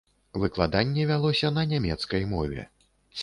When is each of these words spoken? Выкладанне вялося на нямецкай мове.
Выкладанне 0.43 1.03
вялося 1.11 1.53
на 1.59 1.67
нямецкай 1.73 2.27
мове. 2.35 2.65